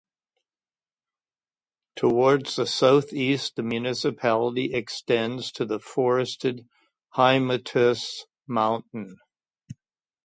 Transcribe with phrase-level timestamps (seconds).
[1.95, 6.67] Towards the southeast the municipality extends to the forested
[7.13, 9.17] Hymettus mountain.